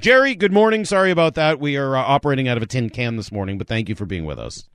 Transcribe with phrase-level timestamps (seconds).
[0.00, 0.86] Jerry, good morning.
[0.86, 1.60] Sorry about that.
[1.60, 4.06] We are uh, operating out of a tin can this morning, but thank you for
[4.06, 4.66] being with us.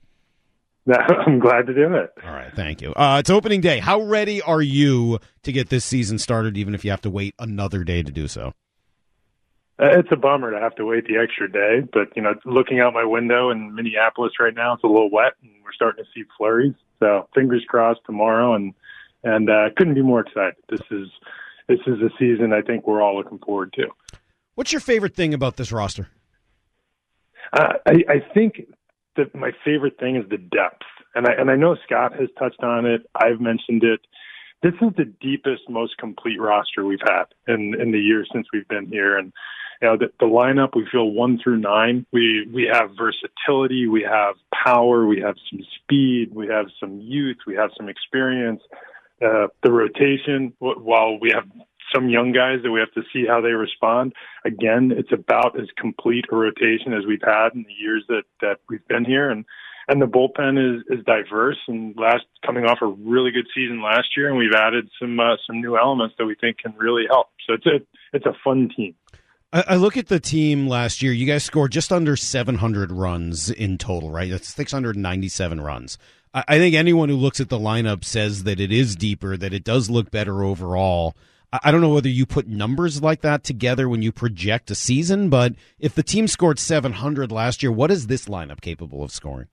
[1.26, 2.12] I'm glad to do it.
[2.24, 2.92] All right, thank you.
[2.94, 3.80] Uh, it's opening day.
[3.80, 7.34] How ready are you to get this season started, even if you have to wait
[7.40, 8.52] another day to do so?
[9.80, 12.78] Uh, it's a bummer to have to wait the extra day, but you know, looking
[12.78, 16.10] out my window in Minneapolis right now, it's a little wet, and we're starting to
[16.14, 16.74] see flurries.
[17.00, 18.74] So fingers crossed tomorrow, and
[19.24, 20.54] and uh, couldn't be more excited.
[20.68, 21.08] This is
[21.66, 23.88] this is a season I think we're all looking forward to.
[24.56, 26.08] What's your favorite thing about this roster?
[27.52, 28.62] Uh, I, I think
[29.16, 30.82] that my favorite thing is the depth,
[31.14, 33.02] and I and I know Scott has touched on it.
[33.14, 34.00] I've mentioned it.
[34.62, 38.66] This is the deepest, most complete roster we've had in in the years since we've
[38.66, 39.30] been here, and
[39.82, 42.06] you know the, the lineup we feel one through nine.
[42.10, 43.86] We we have versatility.
[43.86, 45.06] We have power.
[45.06, 46.34] We have some speed.
[46.34, 47.38] We have some youth.
[47.46, 48.62] We have some experience.
[49.20, 51.44] Uh, the rotation while we have
[51.94, 54.12] some young guys that we have to see how they respond
[54.44, 58.58] again it's about as complete a rotation as we've had in the years that that
[58.68, 59.44] we've been here and
[59.88, 64.08] and the bullpen is is diverse and last coming off a really good season last
[64.16, 67.28] year and we've added some uh, some new elements that we think can really help
[67.46, 67.78] so it's a
[68.12, 68.94] it's a fun team
[69.52, 71.12] I look at the team last year.
[71.12, 74.30] You guys scored just under 700 runs in total, right?
[74.30, 75.96] That's 697 runs.
[76.34, 79.64] I think anyone who looks at the lineup says that it is deeper, that it
[79.64, 81.16] does look better overall.
[81.52, 85.28] I don't know whether you put numbers like that together when you project a season,
[85.30, 89.48] but if the team scored 700 last year, what is this lineup capable of scoring?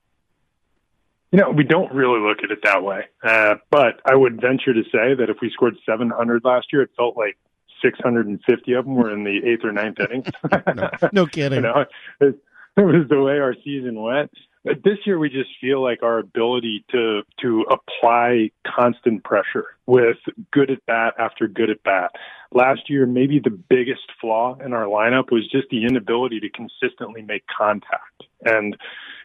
[1.31, 3.05] You know, we don't really look at it that way.
[3.23, 6.91] Uh, but I would venture to say that if we scored 700 last year, it
[6.95, 7.37] felt like
[7.83, 10.25] 650 of them were in the eighth or ninth inning.
[10.75, 11.57] no, no kidding.
[11.57, 11.85] you know,
[12.21, 12.39] it,
[12.77, 14.31] it was the way our season went.
[14.65, 20.15] This year, we just feel like our ability to to apply constant pressure with
[20.51, 22.11] good at bat after good at bat.
[22.53, 27.21] Last year, maybe the biggest flaw in our lineup was just the inability to consistently
[27.21, 28.23] make contact.
[28.45, 28.77] And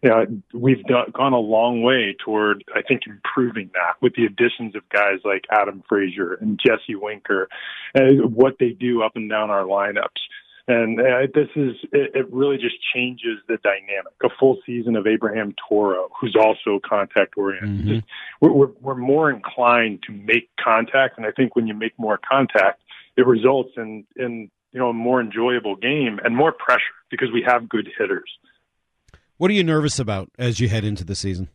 [0.03, 4.25] you know, we've done, gone a long way toward, I think, improving that with the
[4.25, 7.49] additions of guys like Adam Frazier and Jesse Winker,
[7.95, 10.19] and what they do up and down our lineups.
[10.69, 14.13] And uh, this is, it, it really just changes the dynamic.
[14.23, 17.87] A full season of Abraham Toro, who's also contact oriented.
[17.87, 18.45] Mm-hmm.
[18.45, 21.17] We're, we're, we're more inclined to make contact.
[21.17, 22.83] And I think when you make more contact,
[23.17, 27.43] it results in, in, you know, a more enjoyable game and more pressure because we
[27.47, 28.31] have good hitters.
[29.39, 31.49] What are you nervous about as you head into the season?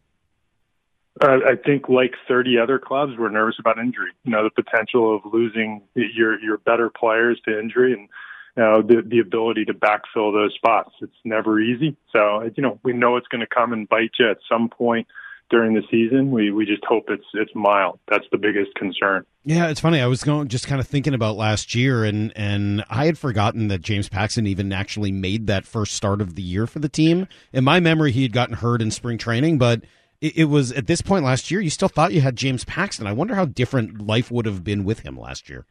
[1.21, 4.09] Uh, I think, like 30 other clubs, we're nervous about injury.
[4.23, 8.09] You know, the potential of losing your your better players to injury, and
[8.55, 10.91] you know the the ability to backfill those spots.
[11.01, 11.95] It's never easy.
[12.11, 15.07] So, you know, we know it's going to come and bite you at some point
[15.49, 16.31] during the season.
[16.31, 17.99] We we just hope it's it's mild.
[18.09, 19.25] That's the biggest concern.
[19.43, 19.99] Yeah, it's funny.
[19.99, 23.67] I was going just kind of thinking about last year, and and I had forgotten
[23.67, 27.27] that James Paxton even actually made that first start of the year for the team.
[27.51, 29.83] In my memory, he had gotten hurt in spring training, but
[30.21, 31.59] it, it was at this point last year.
[31.59, 33.07] You still thought you had James Paxton.
[33.07, 35.65] I wonder how different life would have been with him last year.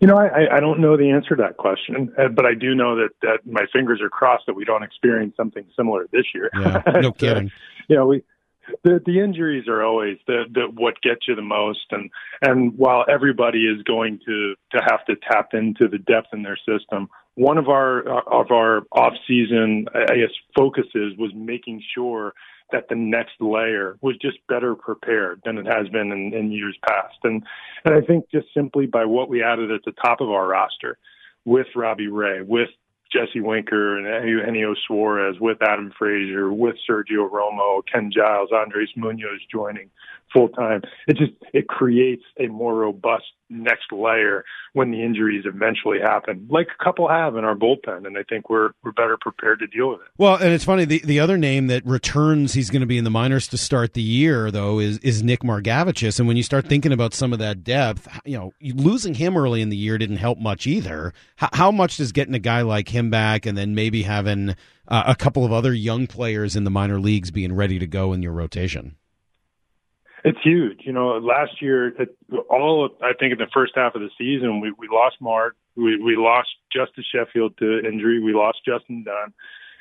[0.00, 2.74] You know, I, I don't know the answer to that question, uh, but I do
[2.74, 6.50] know that, that my fingers are crossed that we don't experience something similar this year.
[6.54, 7.50] Yeah, no kidding.
[7.88, 8.22] you know, we
[8.82, 12.10] the the injuries are always the, the what gets you the most, and
[12.42, 16.58] and while everybody is going to to have to tap into the depth in their
[16.58, 22.34] system, one of our of our off season I guess focuses was making sure
[22.72, 26.76] that the next layer was just better prepared than it has been in, in years
[26.88, 27.16] past.
[27.24, 27.42] And
[27.84, 30.98] and I think just simply by what we added at the top of our roster
[31.44, 32.70] with Robbie Ray, with
[33.12, 39.40] Jesse Winker and Eugenio Suarez, with Adam Frazier, with Sergio Romo, Ken Giles, Andres Munoz
[39.50, 39.90] joining
[40.32, 40.82] full time.
[41.06, 46.66] It just it creates a more robust next layer when the injuries eventually happen, like
[46.78, 49.90] a couple have in our bullpen, and I think we're we're better prepared to deal
[49.90, 50.08] with it.
[50.18, 53.04] Well, and it's funny the the other name that returns, he's going to be in
[53.04, 56.18] the minors to start the year, though, is is Nick Margevicius.
[56.18, 59.62] And when you start thinking about some of that depth, you know, losing him early
[59.62, 61.12] in the year didn't help much either.
[61.36, 64.50] How, how much does getting a guy like him back, and then maybe having
[64.88, 68.12] uh, a couple of other young players in the minor leagues being ready to go
[68.12, 68.96] in your rotation?
[70.26, 70.80] It's huge.
[70.80, 72.16] You know, last year, it,
[72.50, 76.02] all I think in the first half of the season, we we lost Marg, we
[76.02, 79.32] we lost Justice Sheffield to injury, we lost Justin Dunn.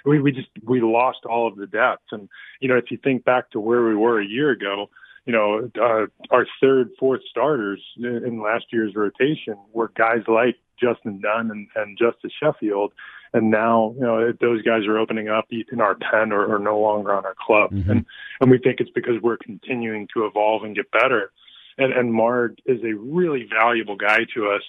[0.06, 2.04] We we just we lost all of the depth.
[2.12, 4.92] And you know, if you think back to where we were a year ago,
[5.26, 11.22] you know, uh, our third, fourth starters in last year's rotation were guys like Justin
[11.22, 12.94] Dunn and, and Justice Sheffield
[13.36, 16.80] and now you know those guys are opening up in our pen or, or no
[16.80, 17.92] longer on our club, mm-hmm.
[17.92, 18.06] and
[18.40, 21.32] and we think it's because we're continuing to evolve and get better.
[21.78, 24.62] And, and Marg is a really valuable guy to us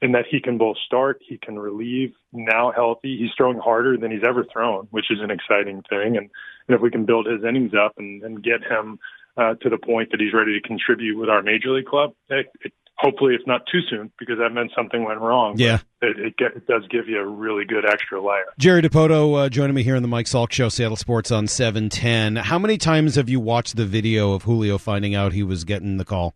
[0.00, 3.18] in that he can both start, he can relieve, now healthy.
[3.18, 6.16] He's throwing harder than he's ever thrown, which is an exciting thing.
[6.16, 6.30] And,
[6.66, 8.98] and if we can build his innings up and, and get him
[9.36, 12.46] uh, to the point that he's ready to contribute with our major league club, it,
[12.62, 15.54] it, hopefully it's not too soon because that meant something went wrong.
[15.56, 15.78] Yeah.
[16.00, 18.44] It, it, get, it, does give you a really good extra layer.
[18.58, 22.36] Jerry Dipoto uh, joining me here on the Mike Salk Show, Seattle Sports on 710.
[22.36, 25.96] How many times have you watched the video of Julio finding out he was getting
[25.96, 26.34] the call?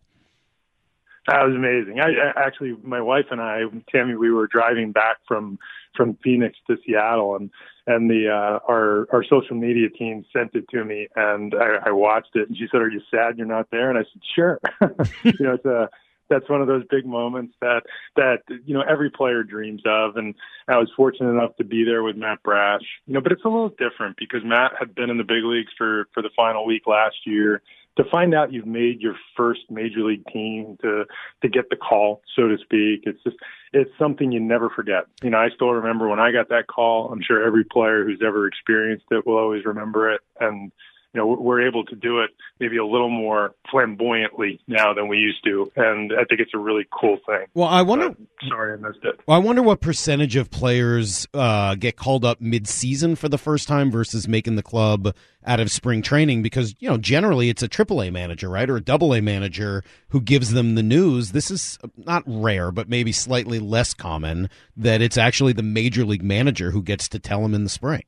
[1.27, 1.99] That was amazing.
[1.99, 3.61] I, I actually, my wife and I,
[3.91, 5.59] Tammy, we were driving back from
[5.95, 7.49] from Phoenix to Seattle, and
[7.89, 11.91] and the uh, our our social media team sent it to me, and I, I
[11.91, 14.59] watched it, and she said, "Are you sad you're not there?" And I said, "Sure."
[15.23, 15.89] you know, it's a
[16.29, 17.81] that's one of those big moments that
[18.15, 20.35] that you know every player dreams of and
[20.67, 23.49] I was fortunate enough to be there with Matt Brash you know but it's a
[23.49, 26.85] little different because Matt had been in the big leagues for for the final week
[26.85, 27.63] last year
[27.97, 31.05] to find out you've made your first major league team to
[31.41, 33.37] to get the call so to speak it's just
[33.71, 35.05] it's something you never forget.
[35.21, 38.21] You know I still remember when I got that call I'm sure every player who's
[38.25, 40.71] ever experienced it will always remember it and
[41.13, 42.29] you know, we're able to do it
[42.59, 46.59] maybe a little more flamboyantly now than we used to, and I think it's a
[46.59, 47.45] really cool thing.
[47.55, 48.15] Well, I wonder.
[48.47, 49.19] sorry, I missed it.
[49.25, 53.67] Well, I wonder what percentage of players uh, get called up mid-season for the first
[53.67, 55.15] time versus making the club
[55.45, 58.81] out of spring training, because you know generally it's a AAA manager, right, or a
[58.81, 61.31] Double A manager who gives them the news.
[61.31, 66.23] This is not rare, but maybe slightly less common that it's actually the major league
[66.23, 68.03] manager who gets to tell them in the spring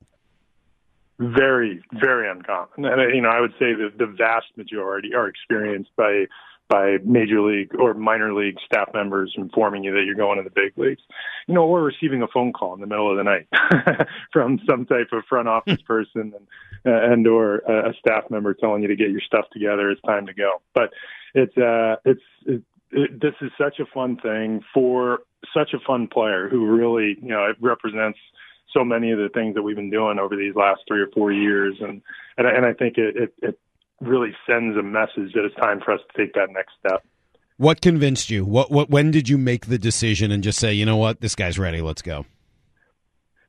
[1.21, 2.85] very, very uncommon.
[2.85, 6.25] And you know, I would say that the vast majority are experienced by
[6.67, 10.49] by major league or minor league staff members informing you that you're going to the
[10.49, 11.01] big leagues.
[11.47, 13.47] You know, or receiving a phone call in the middle of the night
[14.33, 16.47] from some type of front office person and
[16.83, 19.91] and or a staff member telling you to get your stuff together.
[19.91, 20.61] It's time to go.
[20.73, 20.91] But
[21.35, 25.19] it's uh it's it, it, this is such a fun thing for
[25.53, 28.17] such a fun player who really you know it represents
[28.73, 31.31] so many of the things that we've been doing over these last three or four
[31.31, 32.01] years, and
[32.37, 33.59] and, and I think it, it, it
[33.99, 37.03] really sends a message that it's time for us to take that next step.
[37.57, 38.43] What convinced you?
[38.43, 41.35] What what when did you make the decision and just say, you know what, this
[41.35, 42.25] guy's ready, let's go?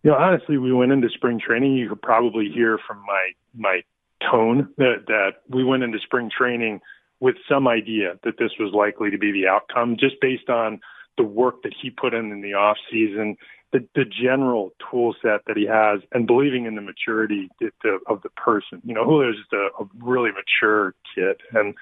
[0.03, 1.75] You know, honestly, we went into spring training.
[1.75, 3.83] You could probably hear from my my
[4.31, 6.81] tone that that we went into spring training
[7.21, 10.81] with some idea that this was likely to be the outcome, just based on
[11.17, 13.37] the work that he put in in the off season
[13.73, 17.49] the, the general tool set that he has and believing in the maturity
[18.07, 18.83] of the person.
[18.85, 21.75] You know, Julio's just a, a really mature kid and,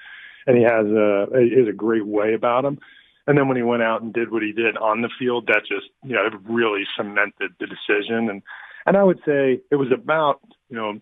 [0.47, 2.79] and he has a, has a great way about him.
[3.27, 5.61] And then when he went out and did what he did on the field, that
[5.67, 8.29] just, you know, it really cemented the decision.
[8.29, 8.41] And,
[8.85, 10.39] and I would say it was about,
[10.69, 10.99] you know,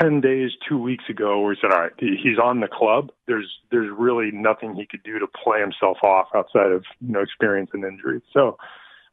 [0.00, 3.10] 10 days, two weeks ago, where he said, all right, he's on the club.
[3.26, 7.20] There's, there's really nothing he could do to play himself off outside of, you know,
[7.20, 8.22] experience and injury.
[8.32, 8.56] So,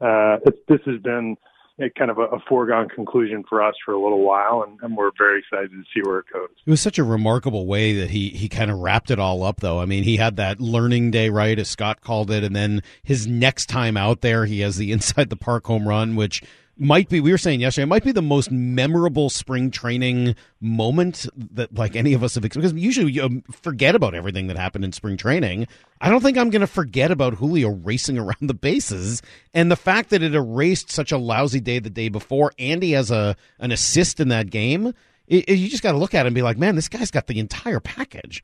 [0.01, 0.37] uh,
[0.67, 1.37] this has been
[1.79, 4.97] a kind of a, a, foregone conclusion for us for a little while, and, and,
[4.97, 6.49] we're very excited to see where it goes.
[6.65, 9.61] It was such a remarkable way that he he kind of wrapped it all up,
[9.61, 9.79] though.
[9.79, 13.27] I mean, he had that learning day, right, as Scott called it, and then his
[13.27, 16.41] next time out there, he has the inside the park home run, which
[16.79, 21.27] might be we were saying yesterday it might be the most memorable spring training moment
[21.35, 24.57] that like any of us have experienced because usually you um, forget about everything that
[24.57, 25.67] happened in spring training.
[26.01, 29.21] I don't think i'm going to forget about julio racing around the bases
[29.53, 32.93] and the fact that it erased such a lousy day the day before and he
[32.93, 34.93] has a an assist in that game.
[35.27, 37.11] It, it, you just got to look at it and be like man this guy's
[37.11, 38.43] got the entire package.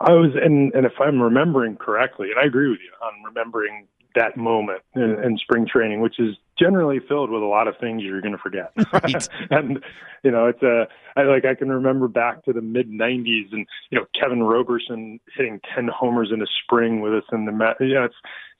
[0.00, 3.86] I was, and, and if I'm remembering correctly, and I agree with you on remembering
[4.16, 8.02] that moment in, in spring training, which is generally filled with a lot of things
[8.02, 8.72] you're going to forget.
[8.92, 9.28] Right.
[9.50, 9.82] and
[10.22, 13.66] you know, it's a I like I can remember back to the mid '90s, and
[13.90, 17.76] you know, Kevin Roberson hitting 10 homers in a spring with us in the Met.
[17.80, 18.14] You know, it's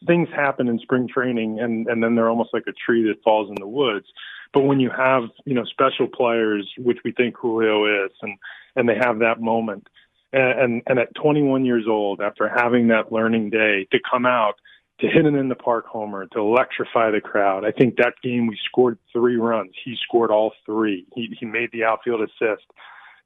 [0.06, 3.48] things happen in spring training, and and then they're almost like a tree that falls
[3.48, 4.06] in the woods.
[4.52, 8.36] But when you have you know special players, which we think Julio is, and
[8.76, 9.86] and they have that moment,
[10.32, 14.54] and and, and at 21 years old, after having that learning day, to come out
[15.00, 17.64] to hit an in the park homer, to electrify the crowd.
[17.64, 19.72] I think that game we scored three runs.
[19.84, 21.06] He scored all three.
[21.14, 22.64] He he made the outfield assist.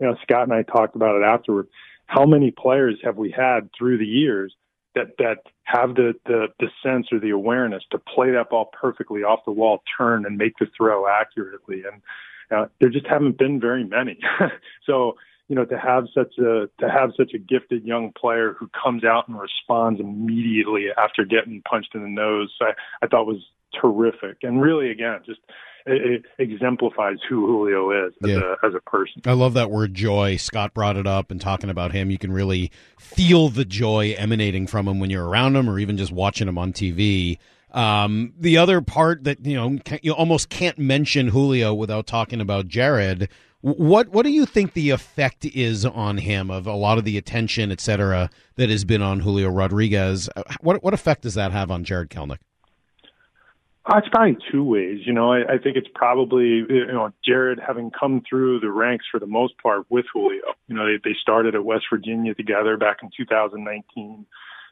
[0.00, 1.68] You know, Scott and I talked about it afterward.
[2.06, 4.54] How many players have we had through the years
[4.94, 9.22] that that have the the, the sense or the awareness to play that ball perfectly
[9.22, 11.82] off the wall, turn and make the throw accurately?
[11.90, 12.02] And
[12.50, 14.18] uh, there just haven't been very many.
[14.87, 15.16] so
[15.49, 19.05] you know, to have such a to have such a gifted young player who comes
[19.05, 23.43] out and responds immediately after getting punched in the nose, I, I thought was
[23.81, 24.38] terrific.
[24.43, 25.40] And really, again, just
[25.87, 28.55] it, exemplifies who Julio is as, yeah.
[28.62, 29.23] a, as a person.
[29.25, 30.37] I love that word joy.
[30.37, 32.11] Scott brought it up and talking about him.
[32.11, 35.97] You can really feel the joy emanating from him when you're around him or even
[35.97, 37.38] just watching him on TV.
[37.71, 42.69] Um, the other part that you know you almost can't mention Julio without talking about
[42.69, 43.28] Jarred.
[43.61, 47.19] What what do you think the effect is on him of a lot of the
[47.19, 50.29] attention, et cetera, that has been on Julio Rodriguez?
[50.61, 52.38] What what effect does that have on Jarred Kelenic?
[53.85, 55.00] Uh, it's probably two ways.
[55.07, 59.07] You know, I, I think it's probably you know Jarred having come through the ranks
[59.11, 60.55] for the most part with Julio.
[60.69, 64.25] You know, they they started at West Virginia together back in 2019.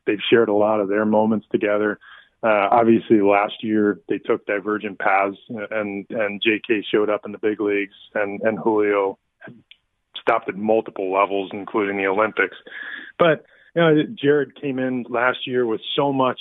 [0.06, 1.98] They've shared a lot of their moments together.
[2.42, 6.84] Uh, obviously, last year they took divergent paths, and and J.K.
[6.92, 9.18] showed up in the big leagues, and and Julio
[10.20, 12.56] stopped at multiple levels, including the Olympics.
[13.18, 16.40] But you know, Jarred came in last year with so much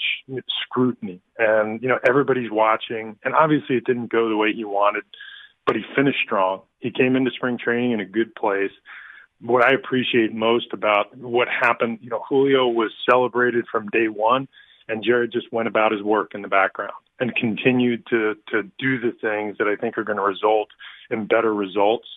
[0.63, 5.03] scrutiny, and you know everybody's watching, and obviously it didn't go the way he wanted,
[5.65, 6.61] but he finished strong.
[6.79, 8.71] He came into spring training in a good place.
[9.41, 14.47] What I appreciate most about what happened, you know, Julio was celebrated from day one,
[14.87, 18.99] and Jarred just went about his work in the background and continued to to do
[18.99, 20.69] the things that I think are going to result
[21.09, 22.07] in better results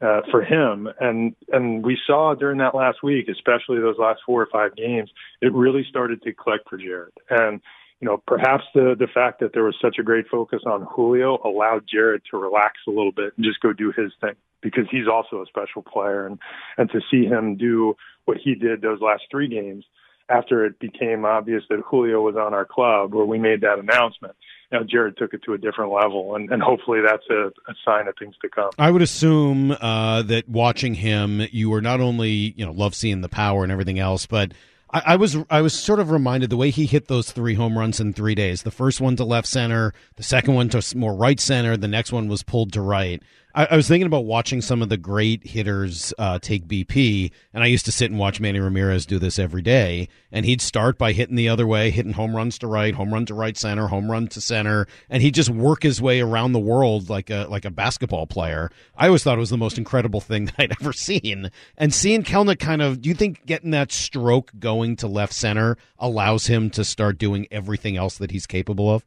[0.00, 0.88] uh, for him.
[1.00, 5.10] And and we saw during that last week, especially those last four or five games,
[5.40, 7.12] it really started to click for Jarred.
[7.30, 7.60] And
[8.00, 11.40] you know, perhaps the the fact that there was such a great focus on Julio
[11.44, 15.08] allowed Jarred to relax a little bit and just go do his thing because he's
[15.08, 16.26] also a special player.
[16.26, 16.38] And
[16.76, 19.84] and to see him do what he did those last three games
[20.28, 24.34] after it became obvious that Julio was on our club, where we made that announcement,
[24.74, 28.08] know, Jarred took it to a different level, and, and hopefully that's a, a sign
[28.08, 28.70] of things to come.
[28.78, 33.20] I would assume uh, that watching him, you were not only you know love seeing
[33.22, 34.52] the power and everything else, but
[34.92, 37.78] I, I, was I was sort of reminded the way he hit those three home
[37.78, 38.62] runs in three days.
[38.62, 42.12] The first one to left center, the second one to more right center, the next
[42.12, 43.22] one was pulled to right.
[43.54, 47.62] I, I was thinking about watching some of the great hitters uh, take BP, and
[47.62, 50.08] I used to sit and watch Manny Ramirez do this every day.
[50.32, 53.26] And he'd start by hitting the other way, hitting home runs to right, home run
[53.26, 56.58] to right center, home run to center, and he'd just work his way around the
[56.58, 58.70] world like a like a basketball player.
[58.96, 61.50] I always thought it was the most incredible thing that I'd ever seen.
[61.76, 65.76] And seeing Kelenic kind of, do you think getting that stroke going to left center
[65.98, 69.04] allows him to start doing everything else that he's capable of?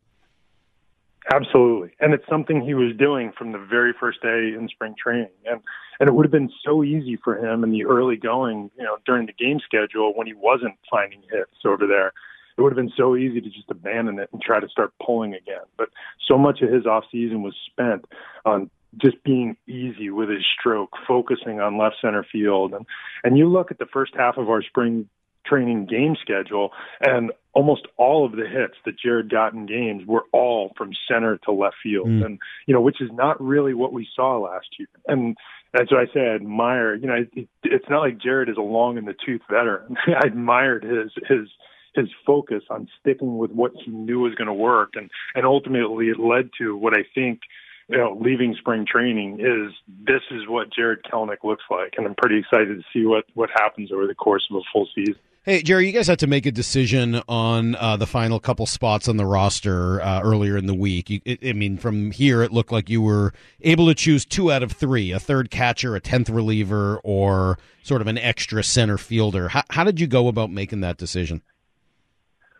[1.33, 1.91] Absolutely.
[1.99, 5.29] And it's something he was doing from the very first day in spring training.
[5.45, 5.61] And
[5.99, 8.97] and it would have been so easy for him in the early going, you know,
[9.05, 12.13] during the game schedule when he wasn't finding hits over there.
[12.57, 15.33] It would have been so easy to just abandon it and try to start pulling
[15.33, 15.63] again.
[15.77, 15.89] But
[16.27, 18.05] so much of his off season was spent
[18.45, 22.73] on just being easy with his stroke, focusing on left center field.
[22.73, 22.85] And
[23.23, 25.09] and you look at the first half of our spring
[25.47, 30.23] training game schedule, and almost all of the hits that Jarred got in games were
[30.31, 32.25] all from center to left field, mm.
[32.25, 34.87] and you know, which is not really what we saw last year.
[35.07, 35.35] And
[35.73, 36.21] that's what I say.
[36.21, 36.95] I admire.
[36.95, 39.95] You know, it, it's not like Jarred is a long in the tooth veteran.
[40.07, 41.49] I admired his his
[41.95, 46.07] his focus on sticking with what he knew was going to work, and and ultimately
[46.09, 47.41] it led to what I think
[47.89, 52.15] you know, leaving spring training is this is what Jarred Kelenic looks like, and I'm
[52.15, 55.15] pretty excited to see what what happens over the course of a full season.
[55.47, 59.07] Hey, Jerry, you guys had to make a decision on uh, the final couple spots
[59.07, 61.09] on the roster uh, earlier in the week.
[61.09, 64.51] You, it, I mean, from here, it looked like you were able to choose two
[64.51, 68.97] out of three a third catcher, a 10th reliever, or sort of an extra center
[68.97, 69.47] fielder.
[69.47, 71.41] How, how did you go about making that decision?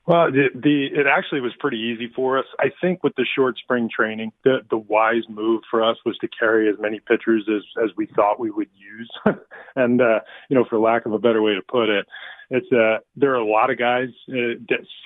[0.06, 2.46] Well, the, the it actually was pretty easy for us.
[2.58, 6.30] I think with the short spring training, the the wise move for us was to
[6.30, 9.12] carry as many pitchers as as we thought we would use,
[9.76, 12.06] and uh, you know, for lack of a better way to put it,
[12.50, 14.56] it's uh there are a lot of guys uh,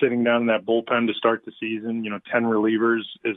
[0.00, 2.04] sitting down in that bullpen to start the season.
[2.04, 3.36] You know, ten relievers is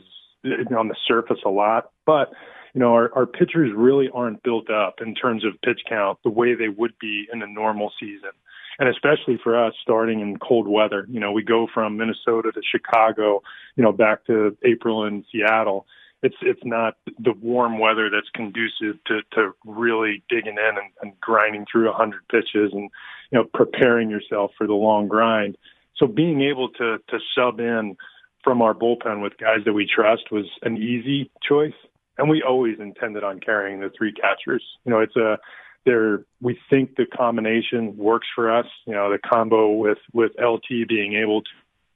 [0.76, 2.30] on the surface a lot, but
[2.74, 6.30] you know, our, our pitchers really aren't built up in terms of pitch count the
[6.30, 8.30] way they would be in a normal season
[8.78, 11.06] and especially for us starting in cold weather.
[11.08, 13.42] You know, we go from Minnesota to Chicago,
[13.76, 15.86] you know, back to April in Seattle.
[16.22, 21.20] It's it's not the warm weather that's conducive to to really digging in and, and
[21.20, 22.90] grinding through a hundred pitches and
[23.30, 25.56] you know preparing yourself for the long grind.
[25.96, 27.96] So being able to to sub in
[28.42, 31.74] from our bullpen with guys that we trust was an easy choice.
[32.16, 34.64] And we always intended on carrying the three catchers.
[34.84, 35.38] You know, it's a
[35.84, 38.66] there we think the combination works for us.
[38.86, 41.50] You know, the combo with with LT being able to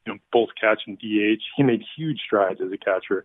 [0.07, 1.43] you know, both catch and DH.
[1.57, 3.25] He made huge strides as a catcher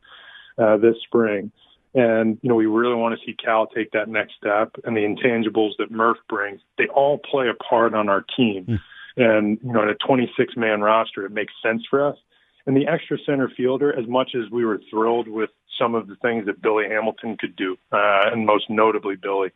[0.57, 1.51] uh, this spring.
[1.93, 5.01] And, you know, we really want to see Cal take that next step and the
[5.01, 6.59] intangibles that Murph brings.
[6.77, 8.65] They all play a part on our team.
[8.65, 8.79] Mm.
[9.17, 12.17] And, you know, in a 26 man roster, it makes sense for us.
[12.65, 16.15] And the extra center fielder, as much as we were thrilled with some of the
[16.15, 19.51] things that Billy Hamilton could do, uh, and most notably Billy,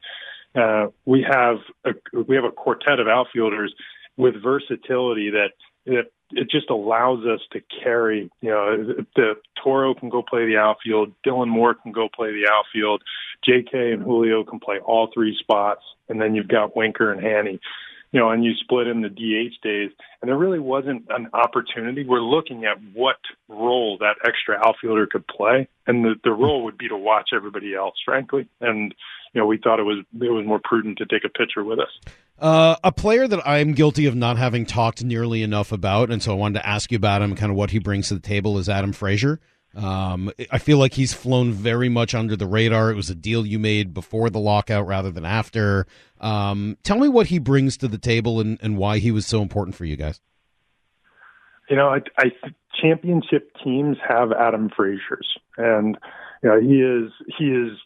[0.56, 1.92] uh, we have a,
[2.24, 3.74] we have a quartet of outfielders
[4.16, 5.52] with versatility that
[5.86, 8.30] that it just allows us to carry.
[8.42, 12.50] You know, the Toro can go play the outfield, Dylan Moore can go play the
[12.52, 13.04] outfield,
[13.44, 13.94] J.K.
[13.94, 17.60] and Julio can play all three spots, and then you've got Winker and Hanny
[18.12, 22.04] you know, and you split in the DH days, and there really wasn't an opportunity.
[22.04, 26.78] We're looking at what role that extra outfielder could play, and the the role would
[26.78, 28.48] be to watch everybody else, frankly.
[28.62, 28.96] And
[29.34, 31.80] you know, we thought it was it was more prudent to take a pitcher with
[31.80, 32.14] us.
[32.40, 36.32] Uh, a player that I'm guilty of not having talked nearly enough about, and so
[36.32, 38.58] I wanted to ask you about him, kind of what he brings to the table,
[38.58, 39.40] is Adam Frazier.
[39.76, 42.90] Um, I feel like he's flown very much under the radar.
[42.90, 45.86] It was a deal you made before the lockout rather than after.
[46.20, 49.42] Um, tell me what he brings to the table and, and why he was so
[49.42, 50.20] important for you guys.
[51.70, 52.32] You know, I, I
[52.82, 55.98] championship teams have Adam Fraziers, and
[56.42, 57.78] you know he is he is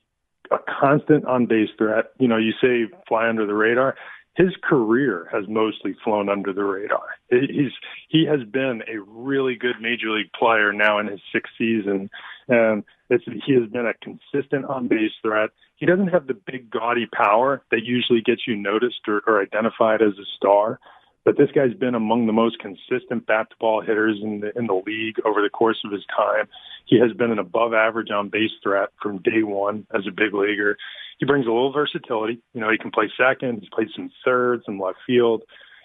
[0.51, 2.05] a constant on base threat.
[2.17, 3.95] You know, you say fly under the radar
[4.35, 7.05] his career has mostly flown under the radar.
[7.29, 7.71] He's
[8.09, 12.09] he has been a really good major league player now in his sixth season,
[12.47, 15.51] and it's, he has been a consistent on base threat.
[15.75, 20.01] He doesn't have the big gaudy power that usually gets you noticed or, or identified
[20.01, 20.79] as a star,
[21.25, 24.81] but this guy's been among the most consistent bat ball hitters in the in the
[24.85, 26.47] league over the course of his time.
[26.85, 30.33] He has been an above average on base threat from day one as a big
[30.33, 30.77] leaguer.
[31.19, 32.39] He brings a little versatility.
[32.53, 35.43] You know, he can play second, he's played some third, some left field.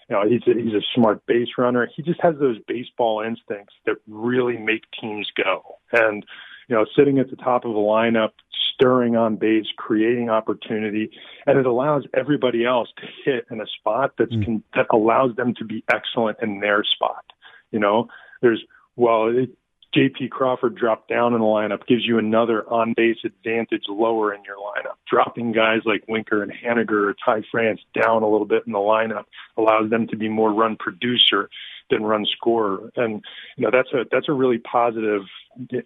[0.09, 1.87] You know, he's a, he's a smart base runner.
[1.95, 5.77] He just has those baseball instincts that really make teams go.
[5.91, 6.25] And
[6.69, 8.29] you know, sitting at the top of a lineup,
[8.73, 11.09] stirring on base, creating opportunity,
[11.47, 14.45] and it allows everybody else to hit in a spot that's mm.
[14.45, 17.25] con- that allows them to be excellent in their spot.
[17.71, 18.07] You know,
[18.41, 18.63] there's
[18.95, 19.49] well, it,
[19.95, 24.43] JP Crawford dropped down in the lineup gives you another on base advantage lower in
[24.43, 24.95] your lineup.
[25.09, 28.79] Dropping guys like Winker and Haniger or Ty France down a little bit in the
[28.79, 29.23] lineup
[29.57, 31.49] allows them to be more run producer
[31.89, 32.91] than run scorer.
[32.95, 33.23] And
[33.57, 35.23] you know that's a that's a really positive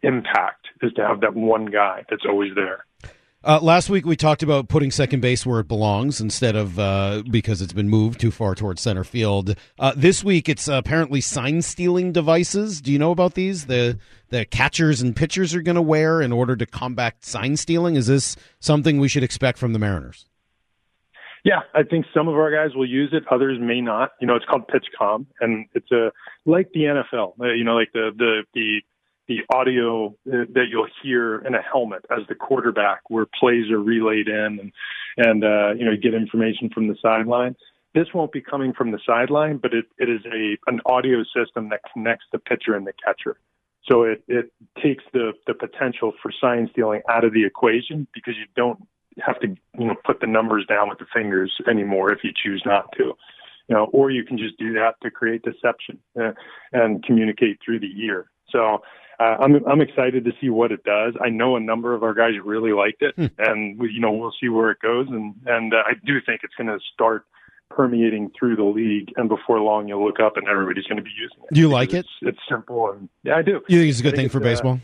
[0.03, 2.85] impact is to have that one guy that's always there.
[3.45, 7.21] Uh, last week we talked about putting second base where it belongs instead of uh,
[7.29, 9.55] because it's been moved too far towards center field.
[9.77, 12.79] Uh, this week it's apparently sign stealing devices.
[12.79, 13.65] Do you know about these?
[13.65, 17.97] The the catchers and pitchers are going to wear in order to combat sign stealing.
[17.97, 20.25] Is this something we should expect from the Mariners?
[21.43, 23.23] Yeah, I think some of our guys will use it.
[23.29, 24.11] Others may not.
[24.21, 26.13] You know, it's called PitchCom, and it's a
[26.45, 27.33] like the NFL.
[27.41, 28.81] Uh, you know, like the the the
[29.27, 34.27] the audio that you'll hear in a helmet as the quarterback, where plays are relayed
[34.27, 34.71] in, and
[35.17, 37.55] and uh, you know get information from the sideline.
[37.93, 41.69] This won't be coming from the sideline, but it, it is a an audio system
[41.69, 43.37] that connects the pitcher and the catcher.
[43.89, 48.35] So it, it takes the, the potential for sign stealing out of the equation because
[48.37, 48.79] you don't
[49.19, 52.63] have to you know put the numbers down with the fingers anymore if you choose
[52.65, 53.13] not to
[53.67, 56.31] you know or you can just do that to create deception uh,
[56.71, 58.81] and communicate through the ear so
[59.19, 61.13] uh, I'm I'm excited to see what it does.
[61.21, 63.27] I know a number of our guys really liked it, hmm.
[63.37, 65.07] and we, you know we'll see where it goes.
[65.09, 67.25] And and uh, I do think it's going to start
[67.69, 71.11] permeating through the league, and before long you'll look up and everybody's going to be
[71.17, 71.53] using it.
[71.53, 72.05] Do you like it?
[72.21, 73.61] It's, simple, and yeah, I do.
[73.67, 74.79] You think it's a good thing for uh, baseball?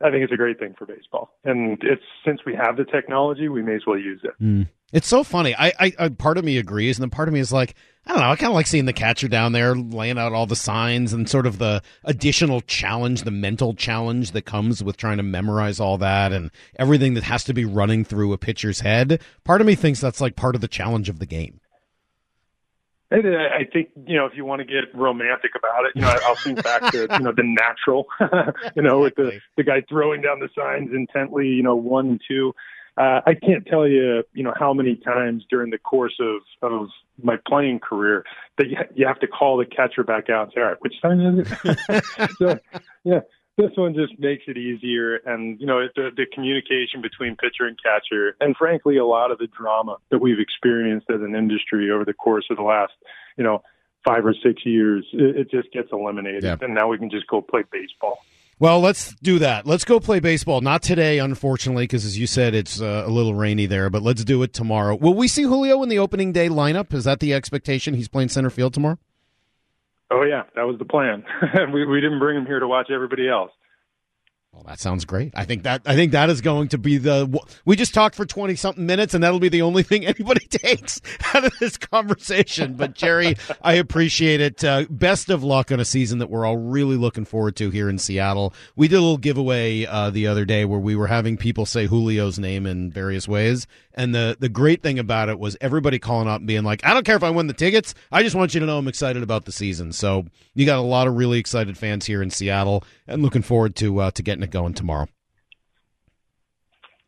[0.00, 3.48] I think it's a great thing for baseball, and it's since we have the technology,
[3.48, 4.34] we may as well use it.
[4.40, 4.68] Mm.
[4.92, 5.54] It's so funny.
[5.54, 7.74] I, I, I, part of me agrees, and then part of me is like,
[8.06, 8.30] I don't know.
[8.30, 11.28] I kind of like seeing the catcher down there laying out all the signs and
[11.28, 15.98] sort of the additional challenge, the mental challenge that comes with trying to memorize all
[15.98, 19.20] that and everything that has to be running through a pitcher's head.
[19.44, 21.60] Part of me thinks that's like part of the challenge of the game.
[23.10, 26.34] I think you know if you want to get romantic about it, you know I'll
[26.34, 28.06] think back to you know the natural,
[28.76, 32.20] you know with the the guy throwing down the signs intently, you know one and
[32.28, 32.54] two.
[32.98, 36.88] Uh, I can't tell you you know how many times during the course of of
[37.22, 38.24] my playing career
[38.56, 40.94] that you, you have to call the catcher back out and say, all right, which
[41.00, 42.04] sign is it?
[42.38, 42.58] so
[43.04, 43.20] yeah,
[43.58, 47.78] this one just makes it easier and you know the, the communication between pitcher and
[47.82, 52.04] catcher and frankly a lot of the drama that we've experienced as an industry over
[52.04, 52.92] the course of the last
[53.36, 53.62] you know
[54.06, 56.56] five or six years it, it just gets eliminated yeah.
[56.62, 58.24] and now we can just go play baseball
[58.58, 59.66] well, let's do that.
[59.66, 60.60] Let's go play baseball.
[60.60, 63.90] Not today, unfortunately, because as you said, it's uh, a little rainy there.
[63.90, 64.96] But let's do it tomorrow.
[64.96, 66.92] Will we see Julio in the opening day lineup?
[66.92, 67.94] Is that the expectation?
[67.94, 68.98] He's playing center field tomorrow.
[70.10, 71.24] Oh yeah, that was the plan.
[71.72, 73.50] we we didn't bring him here to watch everybody else.
[74.52, 75.32] Well, that sounds great.
[75.36, 77.38] I think that I think that is going to be the.
[77.66, 81.00] We just talked for twenty something minutes, and that'll be the only thing anybody takes
[81.34, 82.74] out of this conversation.
[82.74, 84.64] But Jerry, I appreciate it.
[84.64, 87.90] Uh, best of luck on a season that we're all really looking forward to here
[87.90, 88.54] in Seattle.
[88.74, 91.86] We did a little giveaway uh, the other day where we were having people say
[91.86, 96.26] Julio's name in various ways, and the the great thing about it was everybody calling
[96.26, 97.94] up and being like, "I don't care if I win the tickets.
[98.10, 100.82] I just want you to know I'm excited about the season." So you got a
[100.82, 104.48] lot of really excited fans here in Seattle, and looking forward to uh, to getting
[104.48, 105.06] it going tomorrow.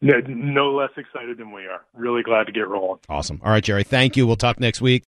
[0.03, 1.83] No, no less excited than we are.
[1.95, 3.01] Really glad to get rolling.
[3.09, 3.41] Awesome.
[3.45, 3.85] All right, Jerry.
[3.85, 4.27] Thank you.
[4.27, 5.05] We'll talk next week.